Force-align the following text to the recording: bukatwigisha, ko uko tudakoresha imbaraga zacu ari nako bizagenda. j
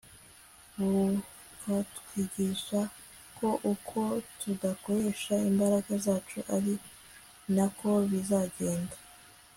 bukatwigisha, 0.77 2.81
ko 3.37 3.47
uko 3.73 3.99
tudakoresha 4.39 5.35
imbaraga 5.49 5.91
zacu 6.05 6.39
ari 6.55 6.73
nako 7.55 7.89
bizagenda. 8.09 8.95
j 8.99 9.01